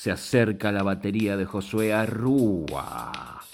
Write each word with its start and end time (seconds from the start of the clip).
se 0.00 0.10
acerca 0.10 0.72
la 0.72 0.82
batería 0.82 1.36
de 1.36 1.44
Josué 1.44 1.92
Arrúa. 1.92 3.44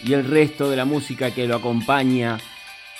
Y 0.00 0.12
el 0.12 0.26
resto 0.26 0.68
de 0.68 0.76
la 0.76 0.84
música 0.84 1.34
que 1.34 1.46
lo 1.46 1.56
acompaña 1.56 2.38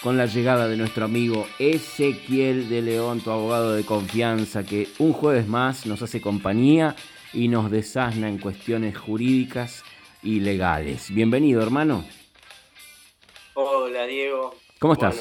con 0.02 0.16
la 0.16 0.24
llegada 0.24 0.66
de 0.66 0.78
nuestro 0.78 1.04
amigo 1.04 1.46
Ezequiel 1.58 2.70
de 2.70 2.80
León, 2.80 3.20
tu 3.20 3.30
abogado 3.30 3.74
de 3.74 3.84
confianza, 3.84 4.64
que 4.64 4.88
un 4.98 5.12
jueves 5.12 5.46
más 5.46 5.84
nos 5.84 6.00
hace 6.00 6.22
compañía 6.22 6.96
y 7.34 7.48
nos 7.48 7.70
desasna 7.70 8.30
en 8.30 8.38
cuestiones 8.38 8.96
jurídicas 8.96 9.84
y 10.22 10.40
legales. 10.40 11.12
Bienvenido, 11.12 11.62
hermano. 11.62 12.02
Hola, 13.52 14.06
Diego. 14.06 14.54
¿Cómo 14.78 14.94
estás? 14.94 15.20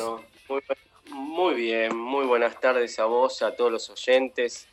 muy, 1.12 1.56
bien, 1.56 1.94
muy 1.94 2.26
buenas 2.26 2.58
tardes 2.58 2.98
a 3.00 3.06
vos, 3.06 3.42
a 3.42 3.54
todos 3.54 3.70
los 3.70 3.90
oyentes. 3.90 4.70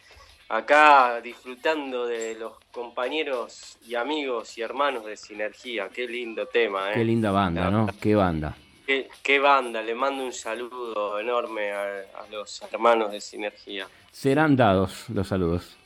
Acá 0.49 1.21
disfrutando 1.21 2.07
de 2.07 2.37
los 2.37 2.53
compañeros 2.71 3.79
y 3.87 3.97
amigos 3.97 4.57
y 4.57 4.63
hermanos 4.63 5.05
de 5.05 5.17
Sinergia. 5.17 5.89
Qué 5.89 6.07
lindo 6.07 6.47
tema, 6.47 6.91
¿eh? 6.91 6.95
Qué 6.95 7.05
linda 7.05 7.33
banda, 7.33 7.69
¿no? 7.69 7.89
Qué 8.01 8.15
banda. 8.15 8.57
Qué, 8.87 9.39
banda, 9.41 9.83
le 9.83 9.97
mando 9.97 10.25
un 10.25 10.33
saludo 10.33 11.19
enorme 11.19 11.73
a, 11.73 12.05
los 12.31 12.63
hermanos 12.71 13.11
de 13.11 13.21
Sinergia. 13.21 13.89
Serán 14.13 14.55
dados 14.55 15.11
los 15.11 15.27
saludos. 15.27 15.77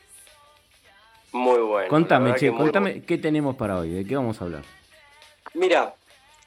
Muy 1.33 1.61
bueno. 1.61 1.89
Contame, 1.89 2.35
che, 2.35 2.51
contame 2.53 3.03
qué 3.03 3.17
tenemos 3.17 3.57
para 3.57 3.79
hoy, 3.79 3.89
de 3.89 4.05
qué 4.05 4.17
vamos 4.17 4.39
a 4.43 4.45
hablar. 4.45 4.65
Mira, 5.55 5.95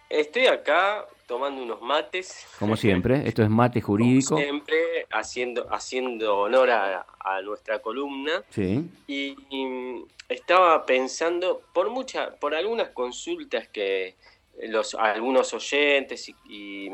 estoy 0.08 0.46
acá 0.46 1.08
tomando 1.28 1.64
unos 1.64 1.82
mates. 1.82 2.46
Como 2.60 2.76
siempre, 2.76 3.28
esto 3.28 3.44
es 3.44 3.50
mate 3.50 3.82
jurídico. 3.82 4.36
Como 4.36 4.42
siempre, 4.42 5.08
haciendo, 5.12 5.68
haciendo 5.74 6.38
honor 6.38 6.70
a, 6.72 7.06
nuestra 7.44 7.80
columna. 7.80 8.44
Sí. 8.50 8.86
Y, 9.08 9.36
estaba 10.30 10.86
pensando, 10.86 11.62
por 11.74 11.90
muchas, 11.90 12.34
por 12.36 12.56
algunas 12.56 12.90
consultas 12.90 13.68
que 13.68 14.16
los, 14.64 14.96
algunos 14.96 15.54
oyentes 15.54 16.32
y, 16.46 16.90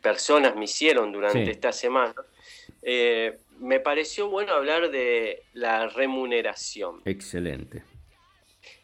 personas 0.00 0.54
me 0.56 0.64
hicieron 0.64 1.12
durante 1.12 1.50
esta 1.50 1.72
semana, 1.72 2.14
eh, 2.82 3.38
me 3.58 3.80
pareció 3.80 4.28
bueno 4.28 4.52
hablar 4.52 4.90
de 4.90 5.42
la 5.52 5.88
remuneración. 5.88 7.02
Excelente. 7.04 7.82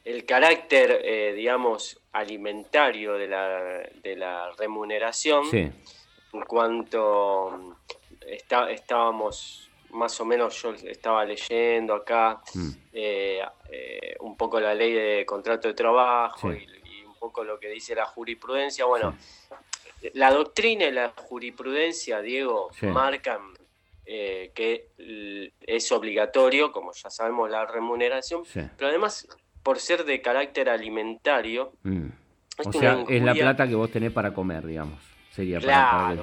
El 0.04 0.24
carácter, 0.24 1.00
eh, 1.04 1.32
digamos, 1.34 2.01
alimentario 2.12 3.14
de 3.14 3.26
la, 3.26 3.82
de 4.02 4.16
la 4.16 4.50
remuneración, 4.58 5.44
en 5.52 6.42
cuanto 6.46 7.76
está, 8.26 8.70
estábamos, 8.70 9.70
más 9.90 10.20
o 10.20 10.24
menos 10.24 10.60
yo 10.62 10.72
estaba 10.72 11.24
leyendo 11.24 11.94
acá 11.94 12.40
mm. 12.54 12.70
eh, 12.92 13.42
un 14.20 14.36
poco 14.36 14.60
la 14.60 14.74
ley 14.74 14.92
de 14.92 15.26
contrato 15.26 15.68
de 15.68 15.74
trabajo 15.74 16.52
y 16.52 16.66
poco 17.22 17.44
lo 17.44 17.60
que 17.60 17.68
dice 17.68 17.94
la 17.94 18.04
jurisprudencia. 18.04 18.84
Bueno, 18.84 19.16
la 20.14 20.32
doctrina 20.32 20.86
y 20.86 20.90
la 20.90 21.10
jurisprudencia, 21.10 22.20
Diego, 22.20 22.70
marcan 22.82 23.54
eh, 24.04 24.50
que 24.52 24.88
es 25.60 25.92
obligatorio, 25.92 26.72
como 26.72 26.92
ya 26.92 27.10
sabemos, 27.10 27.48
la 27.48 27.64
remuneración, 27.64 28.42
pero 28.76 28.88
además, 28.88 29.28
por 29.62 29.78
ser 29.78 30.04
de 30.04 30.20
carácter 30.20 30.68
alimentario, 30.68 31.72
mm. 31.82 32.06
o 32.66 32.72
sea, 32.72 33.04
es 33.08 33.22
la 33.22 33.34
plata 33.34 33.68
que 33.68 33.74
vos 33.74 33.90
tenés 33.90 34.12
para 34.12 34.32
comer, 34.34 34.66
digamos. 34.66 35.00
Sería 35.30 35.60
para, 35.60 36.22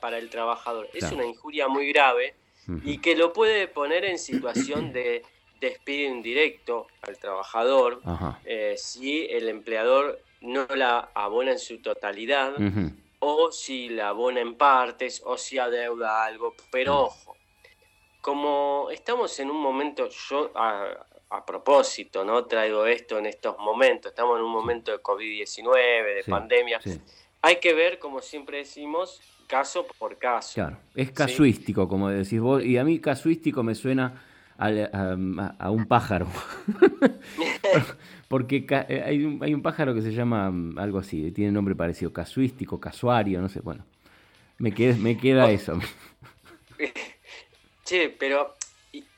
para, 0.00 0.18
el... 0.18 0.28
trabajador. 0.28 0.88
Es 0.92 1.12
una 1.12 1.24
injuria 1.24 1.68
muy 1.68 1.88
grave 1.92 2.34
y 2.82 2.98
que 2.98 3.14
lo 3.14 3.32
puede 3.32 3.68
poner 3.68 4.04
en 4.04 4.18
situación 4.18 4.92
de 4.92 5.22
despido 5.60 6.10
indirecto 6.12 6.88
al 7.02 7.16
trabajador 7.18 8.02
eh, 8.44 8.74
si 8.76 9.26
el 9.26 9.48
empleador 9.48 10.20
no 10.40 10.66
la 10.74 11.10
abona 11.14 11.52
en 11.52 11.58
su 11.58 11.80
totalidad 11.80 12.54
o 13.20 13.52
si 13.52 13.88
la 13.88 14.08
abona 14.08 14.40
en 14.40 14.56
partes 14.56 15.22
o 15.24 15.38
si 15.38 15.58
adeuda 15.58 16.24
algo. 16.24 16.54
Pero 16.72 17.04
ojo, 17.04 17.36
como 18.20 18.88
estamos 18.90 19.38
en 19.38 19.50
un 19.50 19.60
momento, 19.60 20.08
yo 20.08 20.50
a, 21.30 21.44
propósito, 21.44 22.24
¿no? 22.24 22.44
Traigo 22.44 22.86
esto 22.86 23.18
en 23.18 23.26
estos 23.26 23.58
momentos, 23.58 24.12
estamos 24.12 24.38
en 24.38 24.44
un 24.44 24.52
momento 24.52 24.92
de 24.92 24.98
COVID-19, 25.02 26.16
de 26.16 26.24
pandemia. 26.28 26.80
Hay 27.42 27.56
que 27.56 27.74
ver, 27.74 27.98
como 27.98 28.20
siempre 28.20 28.58
decimos, 28.58 29.20
caso 29.46 29.86
por 29.98 30.16
caso. 30.18 30.54
Claro, 30.54 30.78
es 30.94 31.10
casuístico, 31.12 31.88
como 31.88 32.08
decís 32.08 32.40
vos, 32.40 32.64
y 32.64 32.78
a 32.78 32.84
mí 32.84 32.98
casuístico 33.00 33.62
me 33.62 33.74
suena 33.74 34.22
a, 34.58 35.70
un 35.70 35.86
pájaro. 35.86 36.26
Porque 38.28 38.66
eh, 38.88 39.02
hay 39.04 39.24
un, 39.24 39.42
hay 39.42 39.54
un 39.54 39.62
pájaro 39.62 39.94
que 39.94 40.02
se 40.02 40.12
llama 40.12 40.50
mm, 40.50 40.78
algo 40.78 40.98
así, 40.98 41.30
tiene 41.30 41.52
nombre 41.52 41.74
parecido, 41.74 42.12
casuístico, 42.12 42.80
casuario, 42.80 43.40
no 43.40 43.48
sé, 43.48 43.60
bueno. 43.60 43.84
Me 44.58 44.72
queda, 44.72 44.96
me 44.96 45.16
queda 45.18 45.50
eso. 45.50 45.78
Che, 47.84 48.08
pero 48.18 48.56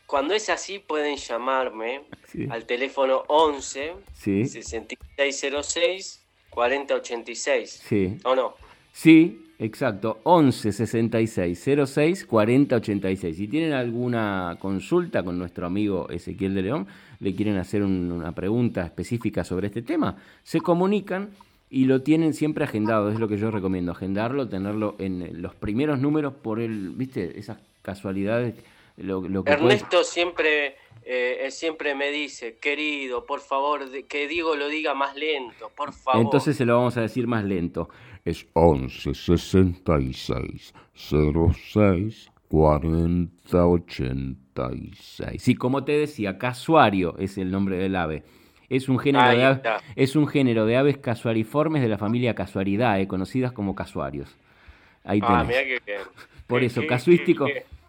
cuando 0.09 0.35
es 0.35 0.49
así 0.49 0.81
pueden 0.81 1.17
llamarme 1.17 2.01
al 2.49 2.65
teléfono 2.65 3.23
11 3.29 3.93
6606 4.15 6.25
4086. 6.51 7.83
Sí. 7.87 8.17
¿O 8.25 8.35
no? 8.35 8.55
Sí, 8.93 9.45
Exacto, 9.61 10.21
11 10.23 10.71
66 10.71 11.69
06 11.85 12.27
40 12.27 12.77
86. 12.77 13.37
Si 13.37 13.49
tienen 13.49 13.73
alguna 13.73 14.57
consulta 14.61 15.25
con 15.25 15.37
nuestro 15.37 15.67
amigo 15.67 16.09
Ezequiel 16.11 16.55
de 16.55 16.63
León, 16.63 16.87
le 17.19 17.35
quieren 17.35 17.57
hacer 17.57 17.83
una 17.83 18.31
pregunta 18.33 18.85
específica 18.85 19.43
sobre 19.43 19.67
este 19.67 19.83
tema, 19.83 20.17
se 20.45 20.61
comunican 20.61 21.31
y 21.71 21.87
lo 21.87 22.03
tienen 22.03 22.35
siempre 22.35 22.63
agendado. 22.63 23.11
Es 23.11 23.19
lo 23.19 23.27
que 23.27 23.37
yo 23.37 23.51
recomiendo, 23.51 23.91
agendarlo, 23.91 24.49
tenerlo 24.49 24.95
en 25.01 25.43
los 25.43 25.57
primeros 25.57 25.99
números 25.99 26.35
por 26.35 26.61
el, 26.61 26.91
viste, 26.91 27.41
esas 27.41 27.59
casualidades. 27.83 28.55
Lo, 28.99 29.45
Ernesto 29.47 30.05
siempre 30.05 30.77
eh, 31.05 31.49
siempre 31.51 31.95
me 31.95 32.11
dice, 32.11 32.59
querido, 32.59 33.25
por 33.25 33.41
favor, 33.41 33.91
que 34.07 34.29
digo 34.29 34.57
lo 34.57 34.69
diga 34.69 34.95
más 34.95 35.17
lento, 35.17 35.71
por 35.77 35.93
favor. 35.93 36.21
Entonces 36.21 36.57
se 36.57 36.65
lo 36.65 36.77
vamos 36.77 36.97
a 36.97 37.03
decir 37.03 37.27
más 37.27 37.45
lento 37.45 37.89
es 38.29 38.47
11 38.53 39.15
66 39.15 40.75
06 40.95 42.31
40 42.49 43.67
86. 43.67 45.49
Y 45.49 45.55
como 45.55 45.85
te 45.85 45.93
decía, 45.93 46.39
casuario 46.39 47.17
es 47.19 47.39
el 47.39 47.51
nombre 47.51 47.77
del 47.77 47.97
ave. 47.97 48.23
Es 48.69 48.89
un 48.89 48.99
género, 48.99 49.29
de, 49.31 49.45
aves, 49.45 49.61
es 49.97 50.17
un 50.17 50.27
género 50.27 50.67
de 50.67 50.77
aves 50.77 50.99
casuariformes 50.99 51.81
de 51.81 51.89
la 51.89 51.97
familia 51.97 52.35
Casuaridae, 52.35 53.09
conocidas 53.09 53.53
como 53.53 53.75
casuarios. 53.75 54.37
Ahí 55.05 55.21
ah, 55.23 55.47
tenés. 55.47 55.83
Por 56.47 56.63
eso, 56.63 56.83
casuístico, 56.87 57.47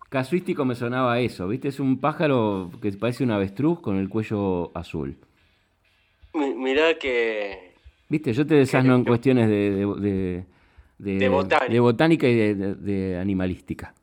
casuístico 0.09 0.65
me 0.65 0.75
sonaba 0.75 1.19
eso, 1.19 1.47
¿viste? 1.47 1.69
Es 1.69 1.79
un 1.79 1.99
pájaro 1.99 2.71
que 2.81 2.91
parece 2.93 3.23
un 3.23 3.31
avestruz 3.31 3.79
con 3.79 3.97
el 3.97 4.09
cuello 4.09 4.71
azul. 4.75 5.17
Mirá 6.33 6.97
que 6.99 7.69
Viste, 8.09 8.33
yo 8.33 8.45
te 8.45 8.55
desasno 8.55 8.95
en 8.95 9.05
cuestiones 9.05 9.47
de, 9.47 10.43
de, 10.97 11.29
botánica. 11.79 12.27
y 12.27 12.55
de, 12.55 13.19
animalística. 13.19 13.93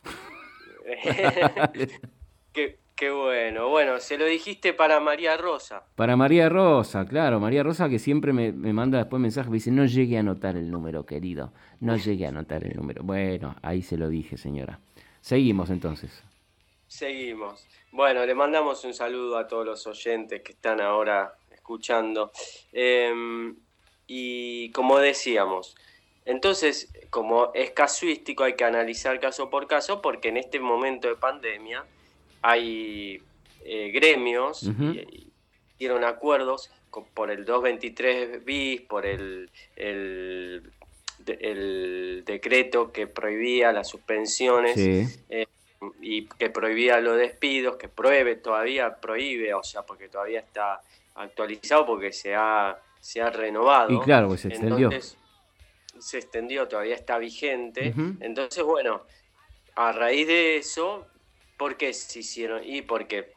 qué, 2.52 3.10
bueno. 3.10 3.68
Bueno, 3.68 3.98
se 3.98 4.16
lo 4.16 4.24
dijiste 4.26 4.72
para 4.72 5.00
María 5.00 5.36
Rosa. 5.36 5.82
Para 5.96 6.16
María 6.16 6.48
Rosa, 6.48 7.04
claro. 7.04 7.40
María 7.40 7.64
Rosa 7.64 7.88
que 7.88 7.98
siempre 7.98 8.32
me, 8.32 8.52
manda 8.52 8.98
después 8.98 9.20
mensajes, 9.20 9.50
me 9.50 9.56
dice, 9.56 9.72
no 9.72 9.84
llegué 9.86 10.18
a 10.18 10.20
anotar 10.20 10.56
el 10.56 10.70
número, 10.70 11.04
querido. 11.04 11.52
No 11.80 11.96
llegué 12.04 12.26
a 12.26 12.28
anotar 12.28 12.62
el 12.62 12.76
número. 12.76 13.02
Bueno, 13.02 13.56
ahí 13.60 13.82
se 13.82 13.96
lo 13.96 14.08
dije, 14.08 14.36
señora. 14.36 14.78
Seguimos 15.26 15.70
entonces. 15.70 16.22
Seguimos. 16.86 17.66
Bueno, 17.90 18.24
le 18.24 18.32
mandamos 18.32 18.84
un 18.84 18.94
saludo 18.94 19.38
a 19.38 19.48
todos 19.48 19.66
los 19.66 19.84
oyentes 19.88 20.40
que 20.40 20.52
están 20.52 20.80
ahora 20.80 21.34
escuchando. 21.50 22.30
Eh, 22.72 23.12
y 24.06 24.70
como 24.70 25.00
decíamos, 25.00 25.74
entonces, 26.24 26.92
como 27.10 27.50
es 27.54 27.72
casuístico, 27.72 28.44
hay 28.44 28.54
que 28.54 28.62
analizar 28.62 29.18
caso 29.18 29.50
por 29.50 29.66
caso, 29.66 30.00
porque 30.00 30.28
en 30.28 30.36
este 30.36 30.60
momento 30.60 31.08
de 31.08 31.16
pandemia 31.16 31.84
hay 32.42 33.20
eh, 33.64 33.90
gremios 33.92 34.62
y, 34.62 35.32
hicieron 35.74 36.04
acuerdos 36.04 36.70
por 37.14 37.32
el 37.32 37.44
223 37.44 38.44
bis, 38.44 38.80
por 38.82 39.04
el, 39.04 39.50
el, 39.74 40.72
decreto 42.24 42.92
que 42.92 43.06
prohibía 43.06 43.72
las 43.72 43.88
suspensiones 43.88 44.76
eh, 45.28 45.46
y 46.00 46.26
que 46.26 46.50
prohibía 46.50 47.00
los 47.00 47.16
despidos, 47.16 47.76
que 47.76 47.88
pruebe, 47.88 48.36
todavía 48.36 48.96
prohíbe, 48.96 49.52
o 49.54 49.62
sea, 49.62 49.82
porque 49.82 50.08
todavía 50.08 50.40
está 50.40 50.80
actualizado, 51.14 51.86
porque 51.86 52.12
se 52.12 52.34
ha 52.34 52.78
se 53.06 53.22
ha 53.22 53.30
renovado. 53.30 53.92
Y 53.92 54.00
claro, 54.00 54.26
pues 54.26 54.40
se 54.40 54.48
extendió. 54.48 54.90
se 56.00 56.18
extendió, 56.18 56.66
todavía 56.66 56.96
está 56.96 57.18
vigente. 57.18 57.94
Entonces, 58.18 58.64
bueno, 58.64 59.02
a 59.76 59.92
raíz 59.92 60.26
de 60.26 60.56
eso, 60.56 61.06
¿por 61.56 61.76
qué 61.76 61.92
se 61.92 62.18
hicieron? 62.18 62.62
Y 62.64 62.82
porque 62.82 63.32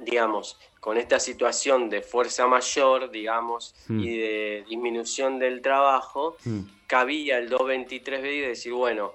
digamos, 0.00 0.58
con 0.80 0.96
esta 0.96 1.20
situación 1.20 1.90
de 1.90 2.02
fuerza 2.02 2.46
mayor, 2.46 3.10
digamos, 3.10 3.74
mm. 3.88 4.00
y 4.00 4.18
de 4.18 4.64
disminución 4.68 5.38
del 5.38 5.60
trabajo, 5.60 6.36
mm. 6.44 6.60
cabía 6.86 7.38
el 7.38 7.50
223B 7.50 8.34
y 8.34 8.40
decir, 8.40 8.72
bueno, 8.72 9.12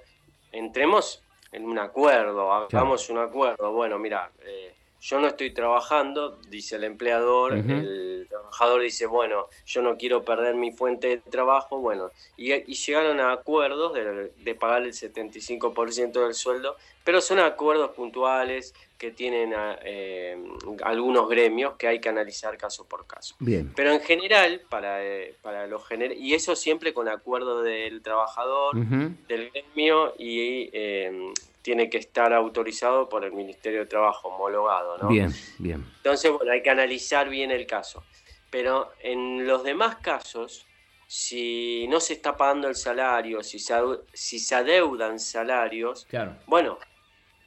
entremos 0.51 1.21
en 1.51 1.65
un 1.65 1.79
acuerdo, 1.79 2.51
hagamos 2.53 3.09
un 3.09 3.19
acuerdo. 3.19 3.71
Bueno, 3.71 3.97
mira, 3.97 4.31
eh, 4.45 4.75
yo 5.05 5.19
no 5.19 5.27
estoy 5.27 5.51
trabajando, 5.51 6.39
dice 6.49 6.77
el 6.77 6.83
empleador, 6.83 7.53
el 7.53 8.25
trabajador 8.27 8.81
dice, 8.81 9.05
bueno, 9.05 9.47
yo 9.65 9.83
no 9.83 9.97
quiero 9.97 10.25
perder 10.25 10.55
mi 10.55 10.71
fuente 10.71 11.07
de 11.09 11.17
trabajo, 11.17 11.77
bueno, 11.77 12.09
y, 12.37 12.51
llegaron 12.73 13.19
a 13.19 13.31
acuerdos 13.31 13.93
de, 13.93 14.55
pagar 14.55 14.81
el 14.81 14.93
75% 14.93 16.11
del 16.11 16.33
sueldo, 16.33 16.75
pero 17.05 17.21
son 17.21 17.39
acuerdos 17.39 17.91
puntuales 17.91 18.73
que 18.97 19.11
tienen 19.11 19.53
eh, 19.83 20.35
algunos 20.83 21.29
gremios 21.29 21.75
que 21.75 21.87
hay 21.87 21.99
que 21.99 22.09
analizar 22.09 22.57
caso 22.57 22.85
por 22.85 23.05
caso. 23.05 23.35
Bien. 23.39 23.71
Pero 23.75 23.91
en 23.91 24.01
general, 24.01 24.61
para, 24.69 25.05
eh, 25.05 25.35
para 25.41 25.67
los 25.67 25.85
gener 25.87 26.13
y 26.13 26.33
eso 26.33 26.55
siempre 26.55 26.93
con 26.93 27.07
acuerdo 27.07 27.61
del 27.61 28.01
trabajador, 28.01 28.75
del 29.27 29.51
gremio 29.51 30.15
y 30.17 30.71
eh, 30.73 31.31
tiene 31.61 31.91
que 31.91 31.99
estar 31.99 32.33
autorizado 32.33 33.07
por 33.07 33.23
el 33.23 33.33
Ministerio 33.33 33.81
de 33.81 33.85
Trabajo, 33.85 34.29
homologado, 34.29 34.97
¿no? 34.97 35.07
Bien, 35.07 35.31
bien. 35.59 35.85
Entonces, 35.97 36.31
bueno, 36.31 36.51
hay 36.51 36.63
que 36.63 36.71
analizar 36.71 37.29
bien 37.29 37.51
el 37.51 37.67
caso. 37.67 38.03
Pero 38.49 38.91
en 38.99 39.45
los 39.45 39.63
demás 39.63 39.97
casos, 39.97 40.65
si 41.07 41.87
no 41.87 41.99
se 41.99 42.13
está 42.13 42.35
pagando 42.35 42.67
el 42.67 42.75
salario, 42.75 43.43
si 43.43 43.59
se, 43.59 43.75
si 44.13 44.39
se 44.39 44.55
adeudan 44.55 45.19
salarios, 45.19 46.05
claro. 46.09 46.37
bueno, 46.47 46.79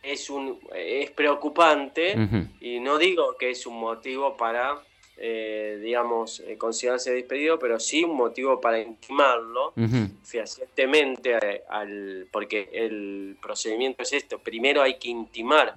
es, 0.02 0.30
un, 0.30 0.58
es 0.74 1.10
preocupante 1.10 2.14
y 2.60 2.80
no 2.80 2.98
digo 2.98 3.36
que 3.36 3.50
es 3.50 3.66
un 3.66 3.78
motivo 3.78 4.36
para 4.36 4.82
eh, 5.20 5.80
digamos, 5.82 6.38
eh, 6.46 6.56
considerarse 6.56 7.12
despedido, 7.12 7.58
pero 7.58 7.80
sí 7.80 8.04
un 8.04 8.16
motivo 8.16 8.60
para 8.60 8.78
intimarlo 8.78 9.72
fehacientemente 10.22 11.36
eh, 11.42 11.62
al, 11.68 12.28
porque 12.30 12.68
el 12.72 13.36
procedimiento 13.42 14.04
es 14.04 14.12
esto. 14.12 14.38
Primero 14.38 14.80
hay 14.80 14.96
que 14.96 15.08
intimar 15.08 15.74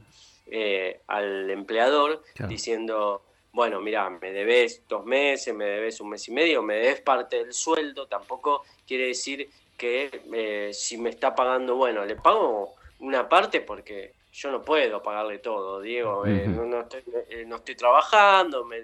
al 1.08 1.50
empleador 1.50 2.24
diciendo, 2.48 3.24
bueno, 3.52 3.82
mira, 3.82 4.08
me 4.12 4.32
debes 4.32 4.84
dos 4.88 5.06
meses, 5.06 5.56
me 5.56 5.66
debes 5.66 6.00
un 6.02 6.10
mes 6.10 6.28
y 6.28 6.32
medio, 6.32 6.62
me 6.62 6.76
debes 6.76 7.02
parte 7.02 7.38
del 7.38 7.54
sueldo, 7.54 8.06
tampoco 8.06 8.64
quiere 8.86 9.08
decir 9.08 9.50
que 9.76 10.70
si 10.74 10.98
me 10.98 11.10
está 11.10 11.34
pagando, 11.34 11.78
bueno, 11.78 12.06
le 12.06 12.16
pago 12.16 12.76
una 13.02 13.28
parte 13.28 13.62
porque 13.62 14.14
yo 14.32 14.52
no 14.52 14.62
puedo 14.62 15.04
pagarle 15.04 15.40
todo, 15.40 15.82
Diego, 15.82 16.26
eh, 16.26 16.48
no, 16.48 16.82
estoy, 16.82 17.04
eh, 17.30 17.44
no, 17.46 17.58
estoy, 17.58 17.76
trabajando, 17.76 18.64
me. 18.64 18.80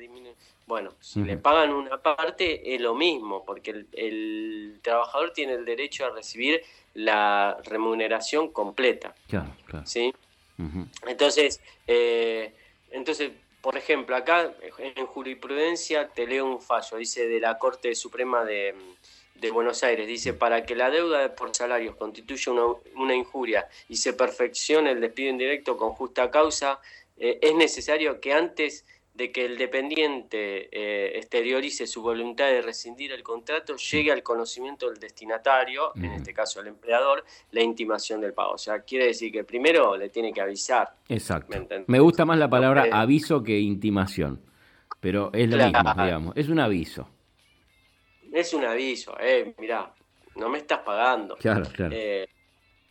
Bueno, 0.65 0.91
si 0.99 1.23
le 1.23 1.37
pagan 1.37 1.71
una 1.71 1.97
parte 1.97 2.75
es 2.75 2.81
lo 2.81 2.93
mismo, 2.93 3.45
porque 3.45 3.85
el, 3.93 4.79
trabajador 4.81 5.31
tiene 5.31 5.53
el 5.53 5.63
derecho 5.63 6.05
a 6.05 6.09
recibir 6.09 6.61
la 6.93 7.57
remuneración 7.63 8.51
completa. 8.51 9.15
Claro, 9.29 9.55
claro. 9.65 9.85
¿sí? 9.85 10.13
Entonces, 11.05 11.61
eh, 11.85 12.53
entonces, 12.91 13.31
por 13.61 13.77
ejemplo, 13.77 14.15
acá 14.17 14.53
en 14.77 15.05
jurisprudencia 15.05 16.09
te 16.09 16.27
leo 16.27 16.45
un 16.45 16.61
fallo, 16.61 16.97
dice 16.97 17.27
de 17.27 17.39
la 17.39 17.57
Corte 17.57 17.95
Suprema 17.95 18.43
de 18.43 18.75
de 19.39 19.51
Buenos 19.51 19.83
Aires 19.83 20.07
dice, 20.07 20.33
para 20.33 20.63
que 20.63 20.75
la 20.75 20.89
deuda 20.89 21.35
por 21.35 21.55
salarios 21.55 21.95
constituya 21.95 22.51
una, 22.95 23.15
injuria 23.15 23.67
y 23.89 23.95
se 23.95 24.13
perfeccione 24.13 24.91
el 24.91 25.01
despido 25.01 25.29
indirecto 25.29 25.77
con 25.77 25.91
justa 25.91 26.31
causa, 26.31 26.79
eh, 27.17 27.39
es 27.41 27.55
necesario 27.55 28.19
que 28.19 28.33
antes 28.33 28.85
de 29.13 29.31
que 29.31 29.45
el 29.45 29.57
dependiente 29.57 30.69
eh, 30.71 31.17
exteriorice 31.17 31.87
su 31.87 32.03
voluntad 32.03 32.45
de 32.45 32.61
rescindir 32.61 33.11
el 33.11 33.23
contrato, 33.23 33.75
llegue 33.75 34.11
al 34.11 34.21
conocimiento 34.21 34.89
del 34.89 34.99
destinatario, 34.99 35.91
en 35.95 36.11
este 36.11 36.35
caso 36.35 36.61
el 36.61 36.67
empleador, 36.67 37.25
la 37.51 37.63
intimación 37.63 38.21
del 38.21 38.33
pago. 38.33 38.51
O 38.51 38.57
sea, 38.59 38.81
quiere 38.81 39.07
decir 39.07 39.31
que 39.31 39.43
primero 39.43 39.97
le 39.97 40.09
tiene 40.09 40.31
que 40.31 40.41
avisar. 40.41 40.93
Exacto. 41.09 41.57
¿Me, 41.87 41.99
gusta 41.99 42.25
más 42.25 42.37
la 42.37 42.47
palabra 42.47 42.85
aviso 42.91 43.41
que 43.41 43.57
intimación, 43.57 44.39
pero 44.99 45.31
es 45.33 45.49
lo 45.49 45.57
mismo, 45.57 45.93
digamos, 45.97 46.37
es 46.37 46.49
un 46.49 46.59
aviso 46.59 47.09
es 48.39 48.53
un 48.53 48.65
aviso, 48.65 49.15
eh, 49.19 49.53
mirá, 49.57 49.91
no 50.35 50.49
me 50.49 50.59
estás 50.59 50.79
pagando. 50.79 51.35
Claro, 51.37 51.65
claro. 51.73 51.91
Eh, 51.95 52.27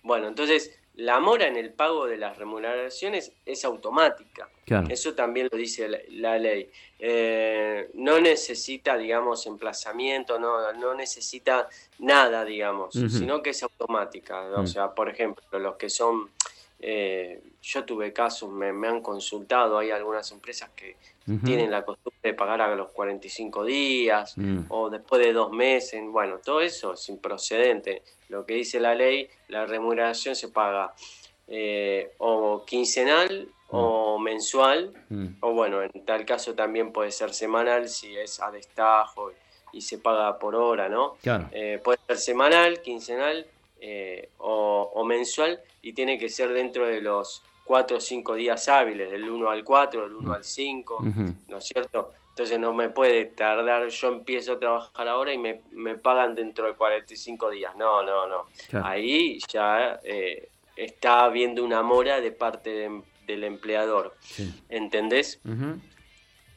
bueno, 0.02 0.28
entonces 0.28 0.76
la 0.96 1.20
mora 1.20 1.46
en 1.46 1.56
el 1.56 1.72
pago 1.72 2.06
de 2.06 2.16
las 2.16 2.36
remuneraciones 2.38 3.30
es 3.44 3.64
automática. 3.64 4.48
Claro. 4.64 4.88
Eso 4.90 5.14
también 5.14 5.48
lo 5.52 5.56
dice 5.56 5.88
la, 6.08 6.38
ley. 6.38 6.70
Eh, 6.98 7.90
no 7.94 8.18
necesita, 8.18 8.96
digamos, 8.96 9.46
emplazamiento, 9.46 10.38
no, 10.38 10.72
no 10.72 10.94
necesita 10.94 11.68
nada, 11.98 12.44
digamos, 12.44 12.94
sino 12.94 13.42
que 13.42 13.50
es 13.50 13.62
automática. 13.62 14.40
O 14.56 14.62
mm. 14.62 14.66
sea, 14.66 14.90
por 14.92 15.08
ejemplo, 15.08 15.58
los 15.58 15.76
que 15.76 15.90
son 15.90 16.30
eh, 16.78 17.42
yo 17.62 17.84
tuve 17.84 18.12
casos, 18.12 18.50
me, 18.50 18.68
han 18.86 19.00
consultado, 19.00 19.78
hay 19.78 19.90
algunas 19.90 20.30
empresas 20.30 20.70
que 20.76 20.96
tienen 21.44 21.72
la 21.72 21.84
costumbre 21.84 22.20
de 22.22 22.34
pagar 22.34 22.60
a 22.60 22.76
los 22.76 22.90
45 22.92 23.64
días 23.64 24.38
mm. 24.38 24.66
o 24.68 24.90
después 24.90 25.20
de 25.20 25.32
dos 25.32 25.50
meses. 25.50 26.00
Bueno, 26.08 26.38
todo 26.38 26.60
eso 26.60 26.92
es 26.92 27.08
improcedente. 27.08 28.02
Lo 28.28 28.46
que 28.46 28.54
dice 28.54 28.78
la 28.78 28.94
ley, 28.94 29.28
la 29.48 29.66
remuneración 29.66 30.36
se 30.36 30.48
paga 30.48 30.94
eh, 31.48 32.12
o 32.18 32.64
quincenal 32.64 33.48
o 33.68 34.18
mm. 34.18 34.22
mensual, 34.22 34.92
mm. 35.08 35.26
o 35.40 35.52
bueno, 35.52 35.82
en 35.82 36.04
tal 36.04 36.24
caso 36.24 36.54
también 36.54 36.92
puede 36.92 37.10
ser 37.10 37.34
semanal 37.34 37.88
si 37.88 38.16
es 38.16 38.40
a 38.40 38.52
destajo 38.52 39.32
y 39.72 39.80
se 39.80 39.98
paga 39.98 40.38
por 40.38 40.54
hora, 40.54 40.88
¿no? 40.88 41.16
Eh, 41.50 41.80
puede 41.82 41.98
ser 42.06 42.18
semanal, 42.18 42.80
quincenal 42.82 43.46
eh, 43.80 44.30
o, 44.38 45.04
mensual 45.04 45.60
y 45.82 45.92
tiene 45.92 46.18
que 46.18 46.28
ser 46.28 46.52
dentro 46.52 46.86
de 46.86 47.00
los 47.00 47.42
4 47.64 47.96
o 47.96 48.00
5 48.00 48.34
días 48.34 48.68
hábiles, 48.68 49.10
del 49.10 49.28
1 49.28 49.50
al 49.50 49.62
4, 49.62 50.02
del 50.02 50.14
1 50.14 50.32
al 50.32 50.44
5, 50.44 51.04
¿no 51.48 51.58
es 51.58 51.64
cierto? 51.64 52.12
Entonces 52.36 52.58
no 52.58 52.74
me 52.74 52.90
puede 52.90 53.24
tardar, 53.24 53.88
yo 53.88 54.08
empiezo 54.08 54.52
a 54.52 54.58
trabajar 54.58 55.08
ahora 55.08 55.32
y 55.32 55.38
me, 55.38 55.94
pagan 55.94 56.34
dentro 56.34 56.66
de 56.66 56.74
45 56.74 57.50
días. 57.50 57.74
No, 57.76 58.02
no, 58.02 58.26
no. 58.26 58.44
Ahí 58.84 59.38
ya 59.48 59.98
eh, 60.04 60.50
está 60.76 61.24
habiendo 61.24 61.64
una 61.64 61.82
mora 61.82 62.20
de 62.20 62.32
parte 62.32 62.90
del 63.26 63.44
empleador. 63.44 64.14
¿Entendés? 64.68 65.40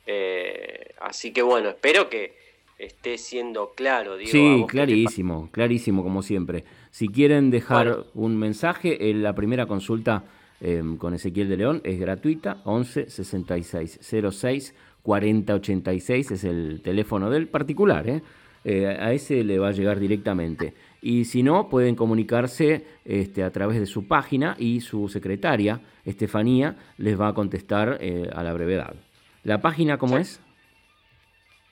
Eh, 0.06 0.96
así 1.00 1.32
que 1.32 1.42
bueno, 1.44 1.70
espero 1.70 2.10
que 2.10 2.36
esté 2.78 3.18
siendo 3.18 3.74
claro. 3.74 4.18
Digo, 4.18 4.32
sí, 4.32 4.66
clarísimo, 4.68 5.50
clarísimo 5.50 6.04
como 6.04 6.24
siempre. 6.24 6.66
Si 6.92 7.08
quieren 7.08 7.52
dejar 7.52 8.06
un 8.16 8.38
mensaje, 8.38 9.10
en 9.10 9.22
la 9.22 9.34
primera 9.34 9.68
consulta 9.68 10.24
em, 10.60 10.98
con 10.98 11.14
Ezequiel 11.14 11.50
de 11.50 11.58
León 11.58 11.82
es 11.84 12.00
gratuita, 12.00 12.62
11 12.66 13.10
66 13.10 14.00
06 14.32 14.76
40 15.04 15.54
86 15.54 16.32
es 16.32 16.44
el 16.44 16.82
teléfono 16.84 17.30
del 17.30 17.48
particular, 17.48 18.08
¿eh? 18.10 18.22
¿eh? 18.66 18.88
a 18.88 19.14
ese 19.14 19.44
le 19.44 19.60
va 19.60 19.70
a 19.70 19.72
llegar 19.72 20.00
directamente. 20.00 20.74
Y 21.02 21.26
si 21.26 21.44
no, 21.44 21.70
pueden 21.70 21.96
comunicarse 21.96 22.86
este, 23.06 23.44
a 23.44 23.52
través 23.52 23.80
de 23.80 23.86
su 23.86 24.08
página 24.08 24.56
y 24.60 24.82
su 24.82 25.08
secretaria, 25.08 25.82
Estefanía, 26.06 26.76
les 26.98 27.20
va 27.20 27.30
a 27.30 27.34
contestar 27.34 27.98
eh, 28.02 28.30
a 28.34 28.44
la 28.44 28.54
brevedad. 28.54 28.96
¿La 29.44 29.62
página 29.62 29.98
cómo 29.98 30.18
es? 30.18 30.42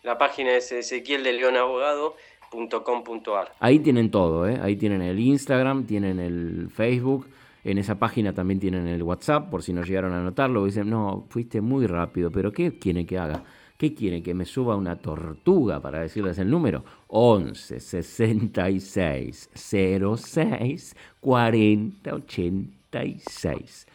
La 0.03 0.17
página 0.17 0.55
es 0.55 0.71
Ezequiel 0.71 1.24
de 1.24 1.33
León 1.33 1.57
Abogado 1.57 2.15
.com.ar. 2.51 3.51
Ahí 3.60 3.80
tienen 3.80 4.12
todo, 4.12 4.48
¿eh? 4.48 4.60
ahí 4.62 4.75
tienen 4.75 5.01
el 5.01 5.20
Instagram, 5.20 5.86
tienen 5.86 6.20
el 6.20 6.70
Facebook, 6.70 7.27
en 7.63 7.77
esa 7.77 8.00
página 8.00 8.34
también 8.34 8.60
tienen 8.60 8.88
el 8.88 9.04
WhatsApp, 9.04 9.50
por 9.50 9.63
si 9.63 9.74
no 9.74 9.84
llegaron 9.84 10.13
a 10.13 10.22
notarlo, 10.22 10.66
dicen, 10.66 10.89
no, 10.89 11.25
fuiste 11.30 11.62
muy 11.62 11.86
rápido, 11.88 12.32
pero 12.32 12.51
¿qué 12.51 12.77
quieren 12.80 13.06
que 13.06 13.18
haga? 13.18 13.44
¿Qué 13.77 13.94
quieren? 13.94 14.24
¿Que 14.24 14.34
me 14.34 14.46
suba 14.46 14.75
una 14.75 14.96
tortuga 14.96 15.80
para 15.80 16.00
decirles 16.00 16.39
el 16.39 16.50
número? 16.50 16.84
11 17.08 17.80
66 17.80 19.50
06 19.54 20.96
40 21.20 22.13
86. 22.16 23.88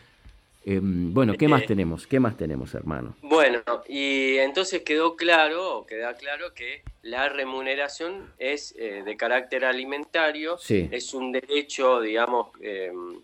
Bueno, 0.64 1.35
¿qué 1.35 1.49
más 1.49 1.66
tenemos? 1.66 2.07
¿Qué 2.07 2.21
más 2.21 2.37
tenemos, 2.37 2.75
hermano? 2.75 3.16
Bueno, 3.23 3.61
y 3.88 4.37
entonces 4.37 4.83
quedó 4.83 5.16
claro, 5.16 5.78
o 5.78 5.87
queda 5.87 6.14
claro 6.14 6.54
que 6.54 6.83
la 7.02 7.28
remuneración 7.28 8.33
es 8.38 8.75
eh, 8.78 9.02
de 9.04 9.16
carácter 9.16 9.64
alimentario, 9.64 10.59
es 10.69 11.14
un 11.14 11.33
derecho, 11.33 12.00
digamos, 12.00 12.49
em, 12.61 13.21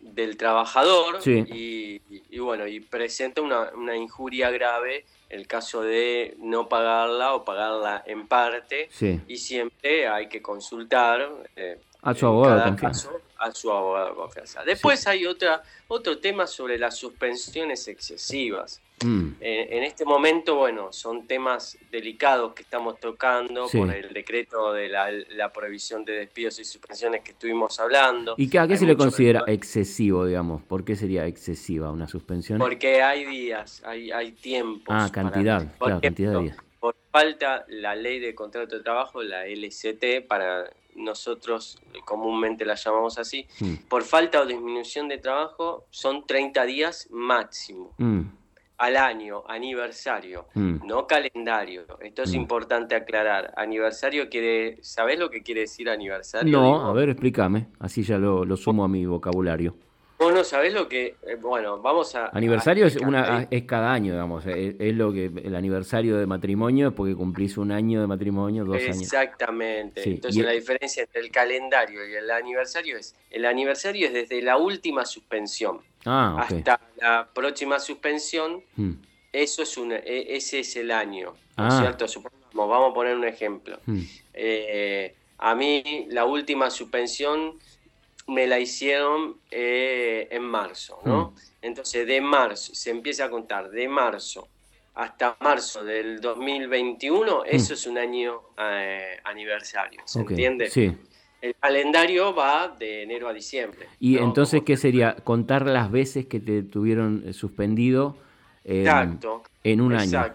del 0.00 0.36
trabajador 0.36 1.20
y, 1.26 2.00
bueno, 2.38 2.66
y 2.66 2.80
presenta 2.80 3.40
una, 3.40 3.96
injuria 3.96 4.50
grave 4.50 5.06
el 5.30 5.46
caso 5.46 5.82
de 5.82 6.34
no 6.38 6.68
pagarla 6.68 7.34
o 7.34 7.44
pagarla 7.44 8.04
en 8.06 8.28
parte 8.28 8.90
y 9.26 9.36
siempre 9.38 10.06
hay 10.06 10.28
que 10.28 10.42
consultar 10.42 11.26
eh, 11.56 11.78
a 12.04 12.14
su 12.14 12.26
abogado 12.26 12.56
de 12.56 12.64
confianza. 12.64 13.10
a 13.38 13.52
su 13.52 13.70
abogado 13.70 14.10
de 14.10 14.14
confianza. 14.14 14.62
Después 14.64 15.06
hay 15.06 15.26
otra, 15.26 15.62
otro 15.88 16.18
tema 16.18 16.46
sobre 16.46 16.78
las 16.78 16.96
suspensiones 16.96 17.88
excesivas. 17.88 18.80
Mm. 19.04 19.32
Eh, 19.40 19.68
en 19.70 19.82
este 19.82 20.04
momento, 20.04 20.54
bueno, 20.56 20.92
son 20.92 21.26
temas 21.26 21.76
delicados 21.90 22.54
que 22.54 22.62
estamos 22.62 23.00
tocando 23.00 23.66
por 23.68 23.92
el 23.92 24.12
decreto 24.12 24.72
de 24.72 24.88
la, 24.88 25.52
prohibición 25.52 26.04
de 26.04 26.12
despidos 26.12 26.58
y 26.58 26.64
suspensiones 26.64 27.22
que 27.22 27.32
estuvimos 27.32 27.78
hablando. 27.80 28.34
¿Y 28.36 28.48
qué, 28.48 28.58
a 28.58 28.66
qué 28.66 28.76
se 28.76 28.86
le 28.86 28.96
considera 28.96 29.44
excesivo, 29.46 30.26
digamos? 30.26 30.62
¿Por 30.62 30.84
qué 30.84 30.96
sería 30.96 31.26
excesiva 31.26 31.90
una 31.90 32.06
suspensión? 32.06 32.58
Porque 32.58 33.02
hay 33.02 33.24
días, 33.24 33.82
hay, 33.84 34.10
hay 34.10 34.32
tiempos. 34.32 34.94
Ah, 34.96 35.10
cantidad, 35.12 35.76
claro, 35.78 36.00
cantidad 36.00 36.32
de 36.32 36.42
días. 36.42 36.56
Por 36.84 36.96
falta 37.10 37.64
la 37.68 37.94
ley 37.94 38.20
de 38.20 38.34
contrato 38.34 38.76
de 38.76 38.82
trabajo, 38.82 39.22
la 39.22 39.46
LCT, 39.46 40.26
para 40.28 40.68
nosotros 40.94 41.78
comúnmente 42.04 42.66
la 42.66 42.74
llamamos 42.74 43.16
así, 43.16 43.46
mm. 43.58 43.88
por 43.88 44.02
falta 44.02 44.42
o 44.42 44.44
disminución 44.44 45.08
de 45.08 45.16
trabajo 45.16 45.86
son 45.88 46.26
30 46.26 46.62
días 46.66 47.08
máximo. 47.10 47.94
Mm 47.96 48.20
al 48.76 48.96
año, 48.96 49.44
aniversario, 49.46 50.46
mm. 50.52 50.84
no 50.84 51.06
calendario. 51.06 51.82
Esto 52.00 52.24
es 52.24 52.34
importante 52.34 52.96
aclarar. 52.96 53.54
Aniversario 53.56 54.28
quiere, 54.28 54.78
¿sabés 54.82 55.16
lo 55.16 55.30
que 55.30 55.42
quiere 55.42 55.60
decir 55.62 55.88
aniversario? 55.88 56.50
No, 56.60 56.84
a 56.84 56.92
ver, 56.92 57.08
explícame, 57.08 57.68
así 57.78 58.02
ya 58.02 58.18
lo 58.18 58.56
sumo 58.56 58.82
a 58.84 58.88
mi 58.88 59.06
vocabulario. 59.06 59.76
Vos 60.24 60.32
no 60.32 60.42
sabés 60.42 60.72
lo 60.72 60.88
que. 60.88 61.16
Eh, 61.26 61.36
bueno, 61.38 61.82
vamos 61.82 62.14
a. 62.14 62.28
Aniversario 62.28 62.86
es, 62.86 62.96
una, 62.96 63.46
es 63.50 63.64
cada 63.64 63.92
año, 63.92 64.12
digamos. 64.14 64.46
Es, 64.46 64.94
lo 64.94 65.12
que. 65.12 65.26
El 65.26 65.54
aniversario 65.54 66.16
de 66.16 66.24
matrimonio 66.24 66.88
es 66.88 66.94
porque 66.94 67.14
cumplís 67.14 67.58
un 67.58 67.70
año 67.70 68.00
de 68.00 68.06
matrimonio, 68.06 68.64
dos 68.64 68.76
años. 68.76 69.02
Exactamente. 69.02 70.02
Entonces, 70.02 70.42
la 70.42 70.52
diferencia 70.52 71.02
entre 71.02 71.20
el 71.20 71.30
calendario 71.30 72.08
y 72.08 72.14
el 72.14 72.30
aniversario 72.30 72.96
es. 72.96 73.14
El 73.30 73.44
aniversario 73.44 74.06
es 74.06 74.14
desde 74.14 74.40
la 74.40 74.56
última 74.56 75.04
suspensión 75.04 75.80
ah, 76.06 76.38
hasta 76.40 76.80
la 76.96 77.28
próxima 77.34 77.78
suspensión. 77.78 78.62
Hmm. 78.76 78.92
Eso 79.30 79.62
es 79.62 79.76
un, 79.76 79.92
e, 79.92 80.36
ese 80.36 80.60
es 80.60 80.74
el 80.76 80.90
año. 80.90 81.34
¿no 81.58 81.68
es 81.68 81.74
ah. 81.74 81.80
cierto? 81.82 82.08
Supongamos, 82.08 82.54
vamos 82.54 82.92
a 82.92 82.94
poner 82.94 83.14
un 83.14 83.24
ejemplo. 83.24 83.78
Hmm. 83.84 84.00
Eh, 84.32 85.14
a 85.36 85.54
mí, 85.54 86.06
la 86.08 86.24
última 86.24 86.70
suspensión 86.70 87.58
me 88.26 88.46
la 88.46 88.58
hicieron 88.58 89.36
eh, 89.50 90.28
en 90.30 90.42
marzo, 90.42 91.00
¿no? 91.04 91.30
Mm. 91.30 91.34
Entonces, 91.62 92.06
de 92.06 92.20
marzo, 92.20 92.74
se 92.74 92.90
empieza 92.90 93.26
a 93.26 93.30
contar 93.30 93.70
de 93.70 93.88
marzo 93.88 94.48
hasta 94.94 95.36
marzo 95.40 95.84
del 95.84 96.20
2021, 96.20 97.40
mm. 97.40 97.42
eso 97.46 97.74
es 97.74 97.86
un 97.86 97.98
año 97.98 98.40
eh, 98.58 99.18
aniversario, 99.24 100.02
¿se 100.04 100.20
entiende? 100.20 100.70
Sí. 100.70 100.96
El 101.40 101.54
calendario 101.56 102.34
va 102.34 102.68
de 102.68 103.02
enero 103.02 103.28
a 103.28 103.32
diciembre. 103.34 103.88
¿Y 104.00 104.16
entonces 104.16 104.62
qué 104.64 104.78
sería? 104.78 105.14
Contar 105.16 105.66
las 105.66 105.90
veces 105.90 106.24
que 106.24 106.40
te 106.40 106.62
tuvieron 106.62 107.22
eh, 107.26 107.34
suspendido 107.34 108.16
en 108.64 109.80
un 109.82 109.94
año. 109.94 110.34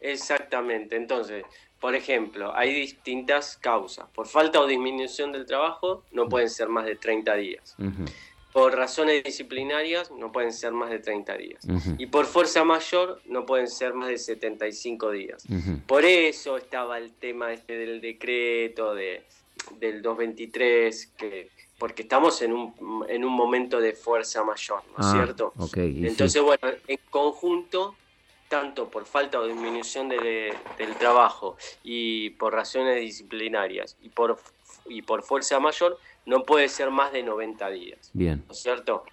Exactamente. 0.00 0.96
Entonces, 0.96 1.44
por 1.86 1.94
ejemplo, 1.94 2.52
hay 2.52 2.74
distintas 2.74 3.56
causas. 3.58 4.06
Por 4.12 4.26
falta 4.26 4.60
o 4.60 4.66
disminución 4.66 5.30
del 5.30 5.46
trabajo 5.46 6.02
no 6.10 6.28
pueden 6.28 6.50
ser 6.50 6.68
más 6.68 6.84
de 6.84 6.96
30 6.96 7.36
días. 7.36 7.76
Por 8.52 8.74
razones 8.74 9.22
disciplinarias 9.22 10.10
no 10.10 10.32
pueden 10.32 10.52
ser 10.52 10.72
más 10.72 10.90
de 10.90 10.98
30 10.98 11.36
días. 11.36 11.64
Y 11.96 12.06
por 12.06 12.26
fuerza 12.26 12.64
mayor 12.64 13.20
no 13.26 13.46
pueden 13.46 13.68
ser 13.68 13.94
más 13.94 14.08
de 14.08 14.18
75 14.18 15.12
días. 15.12 15.44
Por 15.86 16.04
eso 16.04 16.56
estaba 16.56 16.98
el 16.98 17.12
tema 17.12 17.52
este 17.52 17.78
del 17.78 18.00
decreto 18.00 18.92
de, 18.92 19.22
del 19.78 20.02
223, 20.02 21.12
que, 21.16 21.50
porque 21.78 22.02
estamos 22.02 22.42
en 22.42 22.52
un, 22.52 23.06
en 23.08 23.24
un 23.24 23.32
momento 23.32 23.78
de 23.78 23.92
fuerza 23.92 24.42
mayor, 24.42 24.82
¿no 24.98 25.04
es 25.04 25.06
ah, 25.06 25.12
cierto? 25.12 25.52
Entonces, 25.76 26.42
bueno, 26.42 26.66
en 26.88 26.98
conjunto 27.10 27.94
tanto 28.48 28.88
por 28.88 29.06
falta 29.06 29.40
o 29.40 29.46
disminución 29.46 30.08
del 30.08 30.94
trabajo 30.98 31.56
y 31.82 32.30
por 32.30 32.52
razones 32.52 33.00
disciplinarias 33.00 33.96
y 34.02 34.08
por, 34.08 34.38
y 34.86 35.02
por 35.02 35.22
fuerza 35.22 35.58
mayor, 35.60 35.98
no 36.24 36.44
puede 36.44 36.68
ser 36.68 36.90
más 36.90 37.12
de 37.12 37.22
90 37.22 37.70
días. 37.70 38.10
Bien. 38.12 38.44
¿No 38.46 38.52
es 38.52 38.60
cierto? 38.60 39.04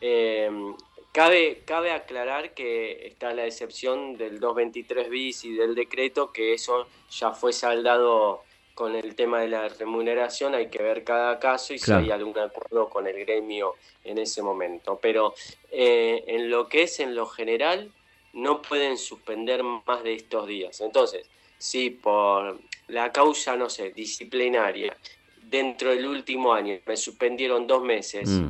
Em, 0.00 0.74
cabe, 1.12 1.62
cabe 1.64 1.92
aclarar 1.92 2.54
que 2.54 3.06
está 3.06 3.32
la 3.34 3.46
excepción 3.46 4.16
del 4.16 4.40
223 4.40 5.10
bis 5.10 5.44
y 5.44 5.54
del 5.54 5.74
decreto, 5.74 6.32
que 6.32 6.54
eso 6.54 6.86
ya 7.10 7.32
fue 7.32 7.52
saldado 7.52 8.42
con 8.74 8.96
el 8.96 9.14
tema 9.14 9.40
de 9.40 9.48
la 9.48 9.68
remuneración, 9.68 10.54
hay 10.54 10.68
que 10.70 10.82
ver 10.82 11.04
cada 11.04 11.38
caso 11.38 11.74
y 11.74 11.78
si 11.78 11.92
hay 11.92 12.10
algún 12.10 12.38
acuerdo 12.38 12.88
con 12.88 13.06
el 13.06 13.18
gremio 13.18 13.74
en 14.04 14.16
ese 14.16 14.40
momento. 14.40 14.98
Pero 15.02 15.34
eh, 15.70 16.24
en 16.26 16.48
lo 16.48 16.66
que 16.68 16.84
es 16.84 16.98
en 17.00 17.14
lo 17.14 17.26
general, 17.26 17.90
no 18.32 18.62
pueden 18.62 18.96
suspender 18.96 19.62
más 19.62 20.02
de 20.02 20.14
estos 20.14 20.46
días. 20.46 20.80
Entonces, 20.80 21.26
si 21.58 21.90
por 21.90 22.58
la 22.88 23.12
causa, 23.12 23.56
no 23.56 23.68
sé, 23.68 23.90
disciplinaria, 23.90 24.96
dentro 25.50 25.90
del 25.90 26.06
último 26.06 26.52
año 26.52 26.76
me 26.86 26.96
suspendieron 26.96 27.66
dos 27.66 27.82
meses, 27.82 28.28
mm. 28.28 28.48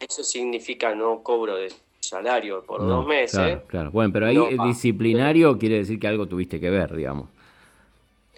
eso 0.00 0.22
significa 0.22 0.94
no 0.94 1.22
cobro 1.22 1.56
de 1.56 1.72
salario 2.00 2.62
por 2.62 2.86
dos 2.86 3.06
meses. 3.06 3.32
Claro, 3.32 3.62
claro. 3.66 3.90
Bueno, 3.90 4.12
pero 4.12 4.26
ahí 4.26 4.38
disciplinario 4.68 5.58
quiere 5.58 5.78
decir 5.78 5.98
que 5.98 6.06
algo 6.06 6.26
tuviste 6.26 6.60
que 6.60 6.70
ver, 6.70 6.94
digamos. 6.94 7.28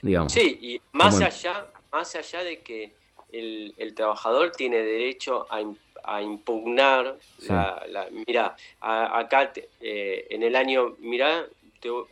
digamos. 0.00 0.33
Sí, 0.33 0.59
y 0.61 0.80
más 0.92 1.21
allá, 1.21 1.66
más 1.92 2.14
allá 2.14 2.42
de 2.42 2.61
que 2.61 2.92
el, 3.30 3.75
el 3.76 3.95
trabajador 3.95 4.52
tiene 4.52 4.78
derecho 4.78 5.47
a 5.50 5.61
a 6.05 6.23
impugnar 6.23 7.17
la, 7.49 8.09
mira 8.26 8.57
acá 8.81 9.52
eh, 9.81 10.26
en 10.31 10.43
el 10.43 10.57
año 10.57 10.97
mira 10.99 11.47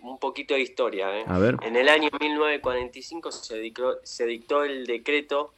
un 0.03 0.19
poquito 0.19 0.55
de 0.55 0.61
historia 0.61 1.19
¿eh? 1.19 1.25
en 1.63 1.77
el 1.77 1.89
año 1.89 2.09
1945 2.21 3.33
se 3.33 3.59
dictó, 3.59 3.97
se 4.05 4.27
dictó 4.27 4.65
el 4.65 4.87
decreto 4.87 5.53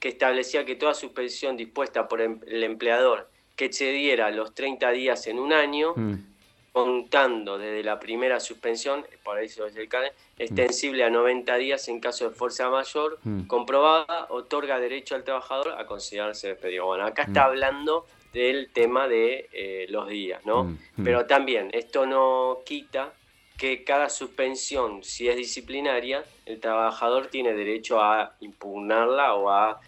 que 0.00 0.08
establecía 0.08 0.64
que 0.64 0.74
toda 0.74 0.94
suspensión 0.94 1.56
dispuesta 1.56 2.08
por 2.08 2.20
em, 2.20 2.40
el 2.46 2.64
empleador 2.64 3.28
que 3.54 3.66
excediera 3.66 4.30
los 4.30 4.54
30 4.54 4.90
días 4.90 5.26
en 5.26 5.38
un 5.38 5.52
año 5.52 5.92
mm 5.94 6.31
contando 6.72 7.58
desde 7.58 7.84
la 7.84 8.00
primera 8.00 8.40
suspensión, 8.40 9.04
por 9.22 9.38
eso 9.38 9.66
es 9.66 9.76
el 9.76 9.88
CANE, 9.88 10.12
extensible 10.38 11.04
a 11.04 11.10
90 11.10 11.54
días 11.56 11.86
en 11.88 12.00
caso 12.00 12.28
de 12.28 12.34
fuerza 12.34 12.70
mayor 12.70 13.18
mm. 13.22 13.42
comprobada, 13.42 14.26
otorga 14.30 14.80
derecho 14.80 15.14
al 15.14 15.22
trabajador 15.22 15.74
a 15.78 15.86
considerarse 15.86 16.48
despedido. 16.48 16.86
Bueno, 16.86 17.04
acá 17.04 17.22
está 17.22 17.42
mm. 17.42 17.46
hablando 17.46 18.06
del 18.32 18.70
tema 18.72 19.06
de 19.06 19.50
eh, 19.52 19.86
los 19.90 20.08
días, 20.08 20.44
¿no? 20.46 20.64
Mm, 20.64 21.04
Pero 21.04 21.26
también 21.26 21.68
esto 21.74 22.06
no 22.06 22.60
quita 22.64 23.12
que 23.58 23.84
cada 23.84 24.08
suspensión, 24.08 25.04
si 25.04 25.28
es 25.28 25.36
disciplinaria, 25.36 26.24
el 26.46 26.58
trabajador 26.58 27.26
tiene 27.26 27.52
derecho 27.52 28.00
a 28.00 28.34
impugnarla 28.40 29.34
o 29.34 29.50
a, 29.50 29.78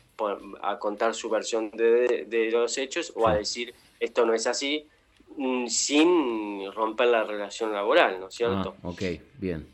a 0.62 0.79
contar 0.79 1.14
su 1.14 1.31
versión 1.31 1.71
de, 1.71 2.26
de 2.29 2.50
los 2.50 2.76
hechos 2.76 3.12
o 3.17 3.26
a 3.26 3.35
decir 3.35 3.75
esto 3.99 4.26
no 4.26 4.35
es 4.35 4.47
así, 4.47 4.87
sin 5.69 6.73
romper 6.73 7.09
la 7.09 7.25
relación 7.25 7.73
laboral, 7.73 8.21
¿no 8.21 8.29
es 8.29 8.35
cierto? 8.35 8.76
Ah, 8.83 8.88
ok, 8.88 9.03
bien. 9.38 9.67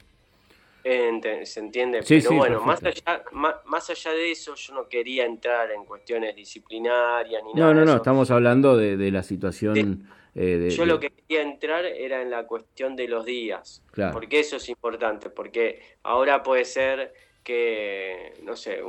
¿Se 0.82 1.60
entiende? 1.60 2.02
Pero 2.06 2.32
bueno, 2.32 2.60
más 2.62 2.82
allá, 2.82 3.22
más, 3.32 3.90
allá 3.90 4.12
de 4.12 4.30
eso, 4.30 4.54
yo 4.54 4.74
no 4.74 4.88
quería 4.88 5.26
entrar 5.26 5.70
en 5.72 5.84
cuestiones 5.84 6.34
disciplinarias 6.34 7.42
ni 7.44 7.52
nada. 7.52 7.74
No, 7.74 7.80
no, 7.80 7.84
no, 7.84 7.96
estamos 7.96 8.30
hablando 8.30 8.76
de, 8.76 9.10
la 9.10 9.22
situación. 9.22 10.08
Eh, 10.34 10.70
yo 10.70 10.86
lo 10.86 10.98
que 11.00 11.10
quería 11.10 11.42
entrar 11.42 11.84
era 11.84 12.22
en 12.22 12.30
la 12.30 12.46
cuestión 12.46 12.96
de 12.96 13.08
los 13.08 13.24
días. 13.24 13.82
Claro. 13.90 14.12
Porque 14.12 14.40
eso 14.40 14.56
es 14.56 14.68
importante, 14.68 15.28
porque 15.28 15.82
ahora 16.02 16.42
puede 16.42 16.64
ser 16.64 17.12
que, 17.42 18.34
no 18.42 18.56
sé, 18.56 18.80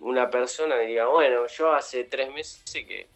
una 0.00 0.30
persona 0.30 0.78
diga, 0.78 1.06
bueno, 1.06 1.46
yo 1.46 1.72
hace 1.72 2.04
tres 2.04 2.32
meses 2.32 2.62
que 2.86 3.08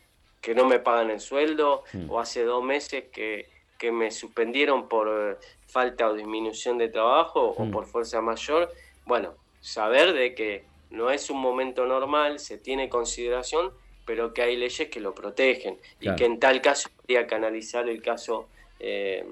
que 0.45 0.55
no 0.55 0.67
me 0.67 0.79
pagan 0.79 1.11
el 1.11 1.21
sueldo 1.21 1.85
mm. 1.95 2.11
o 2.11 2.21
hace 2.21 2.45
dos 2.45 2.63
meses 2.63 3.05
que, 3.11 3.53
me 3.93 4.11
suspendieron 4.11 4.89
por 4.89 5.09
eh, 5.09 5.37
falta 5.67 6.09
o 6.09 6.15
disminución 6.15 6.79
de 6.79 6.89
trabajo 6.89 7.51
o 7.51 7.67
mm. 7.67 7.71
por 7.71 7.85
fuerza 7.85 8.23
mayor. 8.23 8.73
Bueno, 9.05 9.35
saber 9.61 10.15
de 10.15 10.35
que 10.35 10.65
no 10.89 11.11
es 11.11 11.29
un 11.29 11.39
momento 11.39 11.85
normal, 11.85 12.39
se 12.39 12.57
tiene 12.57 12.89
consideración, 12.89 13.73
pero 14.07 14.33
que 14.33 14.41
hay 14.41 14.57
leyes 14.57 14.89
que 14.89 15.01
lo 15.01 15.15
protegen 15.15 15.77
y 16.01 16.15
que 16.15 16.25
en 16.25 16.41
tal 16.41 16.63
caso 16.63 16.89
habría 17.01 17.27
que 17.27 17.35
analizar 17.35 17.87
el 17.87 18.01
caso 18.01 18.49
eh, 18.81 19.27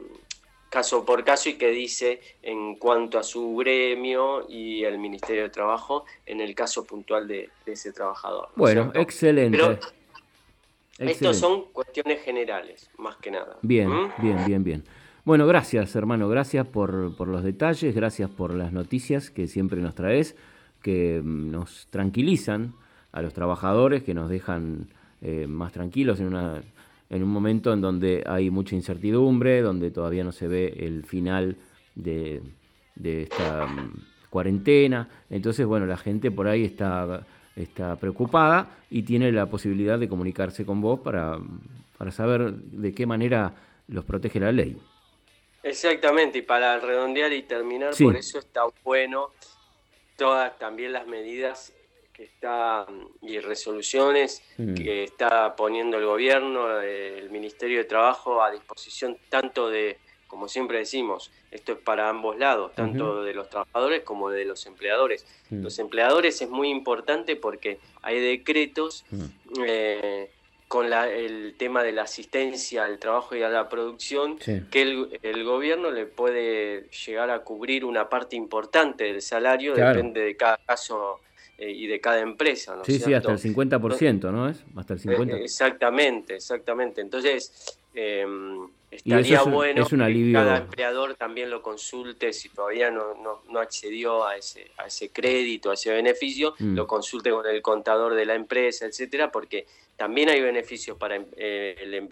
caso 0.69 1.05
por 1.05 1.25
caso 1.25 1.51
y 1.51 1.55
que 1.55 1.69
dice 1.69 2.21
en 2.43 2.77
cuanto 2.77 3.19
a 3.19 3.23
su 3.23 3.57
gremio 3.57 4.47
y 4.49 4.85
el 4.85 4.99
Ministerio 4.99 5.45
de 5.45 5.51
Trabajo 5.51 6.05
en 6.27 6.41
el 6.41 6.55
caso 6.55 6.85
puntual 6.85 7.29
de, 7.29 7.51
ese 7.67 7.93
trabajador. 7.93 8.49
Bueno, 8.57 8.91
excelente. 8.95 9.59
Estos 10.99 11.37
son 11.39 11.73
cuestiones 11.73 12.23
generales, 12.23 12.91
más 12.99 13.17
que 13.17 13.31
nada. 13.31 13.59
Bien, 13.63 13.89
¿Mm? 13.89 14.13
bien, 14.21 14.39
bien, 14.47 14.65
bien. 14.65 14.85
Bueno, 15.25 15.47
gracias 15.47 15.95
hermano, 15.95 16.29
gracias 16.29 16.67
por, 16.67 17.17
por, 17.17 17.29
los 17.29 17.45
detalles, 17.45 17.95
gracias 17.95 18.29
por 18.29 18.55
las 18.55 18.73
noticias 18.73 19.31
que 19.31 19.47
siempre 19.47 19.81
nos 19.81 19.95
traes, 19.95 20.37
que 20.83 21.21
mm, 21.23 21.51
nos 21.51 21.87
tranquilizan 21.91 22.75
a 23.13 23.23
los 23.23 23.33
trabajadores, 23.33 24.03
que 24.03 24.15
nos 24.15 24.29
dejan 24.29 24.89
eh, 25.21 25.47
más 25.47 25.73
tranquilos 25.73 26.19
en 26.19 26.27
una, 26.27 26.63
en 27.09 27.23
un 27.23 27.29
momento 27.29 27.73
en 27.73 27.81
donde 27.81 28.25
hay 28.27 28.51
mucha 28.51 28.75
incertidumbre, 28.75 29.61
donde 29.61 29.91
todavía 29.91 30.25
no 30.25 30.33
se 30.33 30.49
ve 30.49 30.75
el 30.79 31.05
final 31.05 31.57
de, 31.95 32.43
esta 33.05 33.67
mm, 33.67 33.93
cuarentena. 34.31 35.09
Entonces, 35.31 35.67
bueno, 35.67 35.87
la 35.87 35.97
gente 35.97 36.31
por 36.31 36.49
ahí 36.49 36.65
está, 36.65 37.25
está 37.57 37.97
preocupada 37.97 38.79
y 38.91 39.03
tiene 39.03 39.31
la 39.33 39.47
posibilidad 39.47 39.99
de 39.99 40.09
comunicarse 40.09 40.65
con 40.65 40.81
vos 40.81 41.01
para, 41.01 41.39
para 41.99 42.11
saber 42.11 42.53
de 42.53 42.95
qué 42.95 43.07
manera 43.07 43.53
los 43.89 44.05
protege 44.05 44.41
la 44.41 44.53
ley. 44.53 44.77
Exactamente, 45.63 46.39
y 46.39 46.43
para 46.43 46.79
redondear 46.81 47.33
y 47.33 47.43
terminar, 47.43 47.95
por 47.97 48.17
eso 48.17 48.39
está 48.39 48.63
bueno 48.83 49.31
todas 50.17 50.59
también 50.59 50.93
las 50.93 51.07
medidas 51.07 51.73
que 52.13 52.25
está 52.25 52.87
y 53.23 53.39
resoluciones 53.39 54.43
mm. 54.59 54.75
que 54.75 55.05
está 55.05 55.55
poniendo 55.57 55.99
el 55.99 56.07
gobierno, 56.07 56.81
el 56.81 57.31
Ministerio 57.31 57.79
de 57.79 57.85
Trabajo 57.85 58.43
a 58.43 58.51
disposición 58.51 59.17
tanto 59.29 59.71
de, 59.71 59.99
como 60.33 60.49
siempre 60.49 60.79
decimos, 60.79 61.31
esto 61.51 61.73
es 61.73 61.79
para 61.79 62.09
ambos 62.09 62.39
lados, 62.39 62.73
tanto 62.75 63.23
de 63.23 63.35
los 63.35 63.51
trabajadores 63.51 64.01
como 64.01 64.31
de 64.31 64.47
los 64.47 64.65
empleadores. 64.65 65.27
Mm. 65.51 65.63
Los 65.63 65.79
empleadores 65.79 66.41
es 66.41 66.49
muy 66.49 66.71
importante 66.71 67.37
porque 67.37 67.81
hay 68.01 68.19
decretos 68.19 69.05
mm. 69.11 69.25
eh, 69.67 70.31
con 70.69 70.91
el 70.91 71.55
tema 71.59 71.83
de 71.83 71.93
la 71.93 72.05
asistencia 72.05 72.85
al 72.85 72.99
trabajo 72.99 73.37
y 73.37 73.43
a 73.43 73.51
la 73.51 73.69
producción, 73.69 74.39
que 74.39 74.81
el, 75.23 75.45
gobierno 75.45 75.91
le 75.91 76.07
puede 76.07 76.89
llegar 77.07 77.29
a 77.29 77.41
cubrir 77.41 77.85
una 77.85 78.09
parte 78.09 78.35
importante 78.35 79.05
del 79.05 79.21
salario, 79.21 79.75
depende 79.75 80.23
de 80.23 80.35
cada 80.35 80.57
caso 80.57 81.21
eh, 81.59 81.71
y 81.71 81.87
de 81.89 82.01
cada 82.01 82.21
empresa. 82.21 82.75
¿no 82.75 82.87
sí, 82.87 82.99
sí, 82.99 83.13
hasta 83.13 83.33
el 83.33 83.39
50%, 83.39 84.33
¿no 84.33 84.49
es? 84.49 84.65
Hasta 84.77 84.95
el 84.95 85.01
50%. 85.03 85.35
Eh, 85.35 85.45
exactamente, 85.45 86.37
exactamente. 86.37 87.03
Entonces, 87.03 87.77
estaría 88.93 89.43
bueno 89.43 89.87
que 89.87 90.33
cada 90.33 90.59
empleador 90.59 91.15
también 91.15 91.49
lo 91.51 91.63
consulte 91.63 92.33
si 92.33 92.51
todavía 92.51 92.91
no, 92.91 93.15
no, 93.49 93.59
accedió 93.59 94.27
a 94.27 94.37
ese, 94.37 94.71
a 94.77 94.87
ese 94.87 95.09
crédito, 95.11 95.71
a 95.71 95.75
ese 95.75 95.91
beneficio, 95.93 96.55
mm. 96.59 96.75
lo 96.75 96.87
consulte 96.87 97.31
con 97.31 97.47
el 97.47 97.63
contador 97.63 98.15
de 98.15 98.27
la 98.27 98.35
empresa, 98.35 98.85
etcétera, 98.85 99.33
porque 99.33 99.67
también 99.97 100.29
hay 100.29 100.41
beneficios 100.41 100.99
para 100.99 101.17
eh, 101.37 101.77
el 101.81 102.03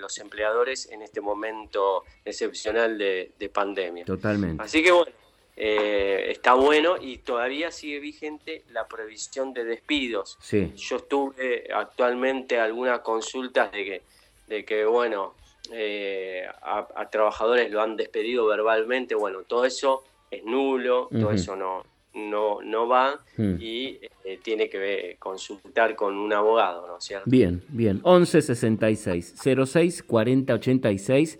los 0.00 0.18
empleadores 0.18 0.90
en 0.90 1.02
este 1.02 1.20
momento 1.20 2.04
excepcional 2.24 2.98
de, 2.98 3.50
pandemia. 3.52 4.04
Totalmente. 4.04 4.62
Así 4.62 4.82
que 4.82 4.90
bueno, 4.90 5.12
eh, 5.56 6.26
está 6.28 6.54
bueno 6.54 6.96
y 7.00 7.18
todavía 7.18 7.70
sigue 7.70 7.98
vigente 8.00 8.64
la 8.72 8.86
previsión 8.86 9.54
de 9.54 9.64
despidos. 9.64 10.36
Sí. 10.40 10.72
Yo 10.76 10.96
estuve 10.96 11.68
actualmente 11.72 12.58
algunas 12.58 13.00
consultas 13.00 13.72
de 13.72 13.84
que, 13.84 14.02
de 14.48 14.64
que 14.64 14.84
bueno, 14.84 15.34
eh, 15.72 16.46
a, 16.62 17.08
trabajadores 17.10 17.70
lo 17.70 17.82
han 17.82 17.96
despedido 17.96 18.46
verbalmente, 18.46 19.14
bueno, 19.14 19.40
todo 19.42 19.64
eso 19.64 20.04
es 20.30 20.44
nulo, 20.44 21.08
todo 21.12 21.30
eso 21.30 21.56
no, 21.56 21.84
no, 22.14 22.60
no 22.62 22.88
va 22.88 23.20
hmm. 23.36 23.56
y 23.60 23.98
eh, 24.24 24.38
tiene 24.42 24.68
que 24.68 25.16
consultar 25.18 25.94
con 25.94 26.16
un 26.16 26.32
abogado, 26.32 26.86
¿no 26.86 26.98
es 26.98 27.04
cierto? 27.04 27.30
Bien, 27.30 27.62
bien. 27.68 28.00
11 28.02 28.42
66 28.42 29.34
06 29.66 30.02
40 30.02 30.54
86, 30.54 31.38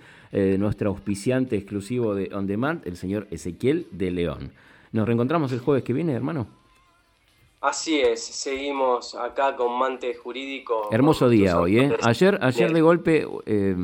nuestro 0.59 0.91
auspiciante 0.91 1.57
exclusivo 1.57 2.15
de 2.15 2.29
On 2.35 2.47
Demand, 2.47 2.87
el 2.87 2.97
señor 2.97 3.27
Ezequiel 3.31 3.87
de 3.91 4.11
León. 4.11 4.53
Nos 4.93 5.07
reencontramos 5.07 5.51
el 5.53 5.61
jueves 5.61 5.83
que 5.83 5.93
viene, 5.93 6.13
hermano. 6.13 6.47
Así 7.61 7.99
es, 7.99 8.23
seguimos 8.25 9.15
acá 9.15 9.57
con 9.57 9.79
Mante 9.79 10.15
Jurídico. 10.15 10.89
Hermoso 10.93 11.29
día 11.29 11.59
hoy, 11.59 11.81
¿eh? 11.81 11.97
Ayer, 12.03 12.39
ayer 12.41 12.73
de 12.73 12.81
golpe, 12.81 13.27
eh, 13.47 13.77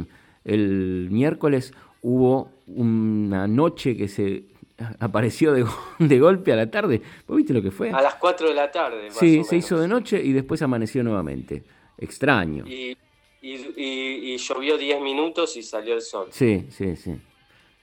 el 0.44 1.08
miércoles, 1.10 1.72
hubo 2.02 2.50
una 2.66 3.46
noche 3.46 3.96
que 3.96 4.08
se 4.08 4.44
apareció 5.00 5.52
de, 5.52 5.66
de, 5.98 6.18
golpe 6.18 6.52
a 6.52 6.56
la 6.56 6.70
tarde. 6.70 7.02
¿Vos 7.26 7.36
viste 7.36 7.52
lo 7.52 7.62
que 7.62 7.70
fue? 7.70 7.90
A 7.90 8.02
las 8.02 8.14
4 8.16 8.48
de 8.48 8.54
la 8.54 8.70
tarde. 8.70 9.10
sí, 9.10 9.44
se 9.44 9.56
hizo 9.56 9.78
de 9.78 9.88
noche 9.88 10.22
y 10.22 10.32
después 10.32 10.62
amaneció 10.62 11.02
nuevamente. 11.02 11.64
Extraño. 11.98 12.64
Y, 12.66 12.96
y, 13.40 14.36
llovió 14.38 14.78
10 14.78 15.00
minutos 15.00 15.56
y 15.56 15.62
salió 15.62 15.94
el 15.94 16.00
sol. 16.00 16.28
Sí, 16.30 16.66
sí, 16.70 16.96
sí. 16.96 17.20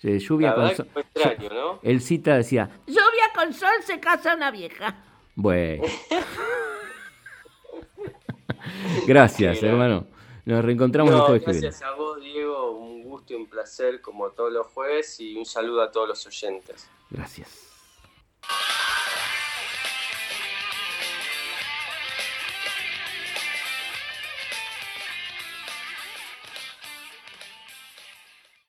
lluvia 0.02 0.56
con 0.56 0.76
sol. 0.76 0.88
Fue 0.92 1.02
extraño, 1.04 1.50
¿no? 1.50 1.80
El 1.84 2.02
cita 2.02 2.36
decía: 2.36 2.70
Lluvia 2.88 3.32
con 3.36 3.54
sol 3.54 3.70
se 3.86 4.00
casa 4.00 4.36
una 4.36 4.52
vieja. 4.52 5.04
Bueno. 5.36 5.84
gracias, 9.08 9.64
hermano. 9.64 10.08
Nos 10.50 10.66
reencontramos 10.66 11.14
el 11.14 11.22
jueves 11.22 11.62
Gracias 11.62 11.84
a 11.84 11.92
vos, 11.92 12.20
Diego. 12.20 12.72
Un 12.72 13.04
gusto 13.04 13.34
y 13.34 13.36
un 13.36 13.46
placer 13.46 14.02
como 14.02 14.32
todos 14.32 14.52
los 14.52 14.66
jueves 14.66 15.20
y 15.20 15.36
un 15.36 15.46
saludo 15.46 15.84
a 15.84 15.92
todos 15.92 16.10
los 16.10 16.26
oyentes. 16.26 16.90
Gracias. 17.12 17.70